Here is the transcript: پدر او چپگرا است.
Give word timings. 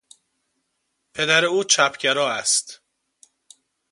پدر 1.13 1.45
او 1.45 1.63
چپگرا 1.63 2.31
است. 2.33 2.81